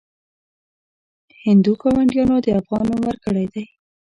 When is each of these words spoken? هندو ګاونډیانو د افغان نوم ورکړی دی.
هندو 1.43 1.71
ګاونډیانو 1.81 2.37
د 2.45 2.47
افغان 2.59 2.83
نوم 2.89 3.01
ورکړی 3.07 3.45
دی. 3.53 3.63